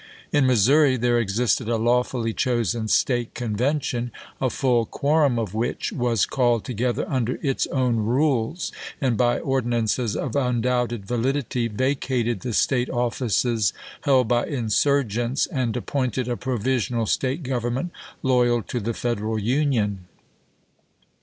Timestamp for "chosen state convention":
2.33-4.09